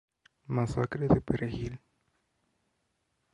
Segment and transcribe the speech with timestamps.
[0.47, 1.79] Masacre del Perejil.